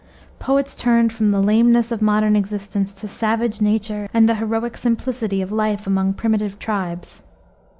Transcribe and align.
Poets 0.39 0.75
turned 0.75 1.13
from 1.13 1.29
the 1.29 1.39
lameness 1.39 1.91
of 1.91 2.01
modern 2.01 2.35
existence 2.35 2.91
to 2.95 3.07
savage 3.07 3.61
nature 3.61 4.09
and 4.15 4.27
the 4.27 4.33
heroic 4.33 4.75
simplicity 4.75 5.43
of 5.43 5.51
life 5.51 5.85
among 5.85 6.13
primitive 6.15 6.57
tribes. 6.57 7.21